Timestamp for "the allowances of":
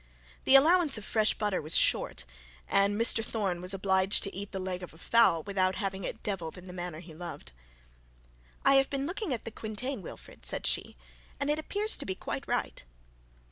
0.45-1.05